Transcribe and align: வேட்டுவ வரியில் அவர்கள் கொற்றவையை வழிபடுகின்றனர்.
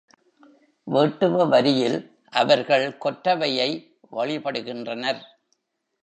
வேட்டுவ 0.87 1.43
வரியில் 1.49 1.97
அவர்கள் 2.31 2.85
கொற்றவையை 3.05 3.67
வழிபடுகின்றனர். 4.11 5.21